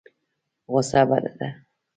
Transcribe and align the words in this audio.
غوسه 0.71 1.01
بده 1.09 1.31
ده. 1.39 1.47